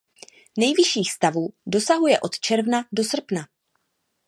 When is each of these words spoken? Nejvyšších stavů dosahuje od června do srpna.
Nejvyšších 0.59 1.11
stavů 1.11 1.49
dosahuje 1.65 2.19
od 2.19 2.39
června 2.39 2.85
do 2.91 3.03
srpna. 3.03 3.41